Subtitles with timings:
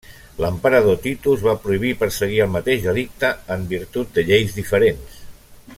[0.43, 5.21] L'emperador Titus va prohibir perseguir el mateix delicte en virtut de lleis diferents.